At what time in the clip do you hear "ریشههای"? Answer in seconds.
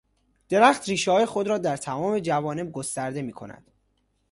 0.89-1.25